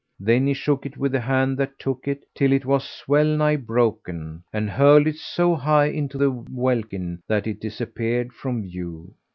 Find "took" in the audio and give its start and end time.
1.77-2.07